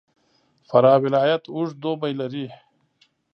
[0.67, 2.45] فراه ولایت اوږد دوبی لري.